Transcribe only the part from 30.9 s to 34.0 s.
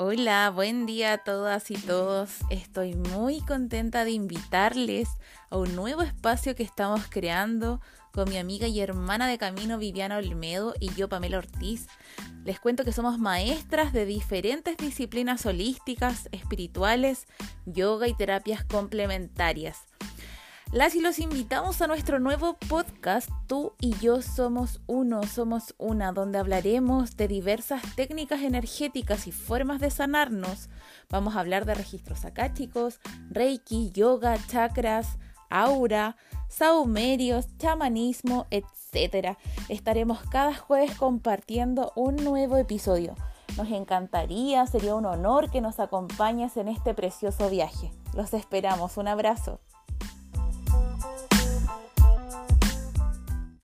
Vamos a hablar de registros akáshicos, reiki,